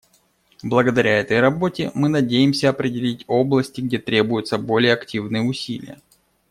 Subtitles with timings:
[0.63, 5.99] Благодаря этой работе мы надеемся определить области, где требуются более активные усилия.